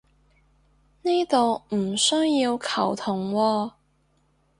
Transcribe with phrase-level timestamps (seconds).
[1.03, 3.71] 呢度唔需要球僮喎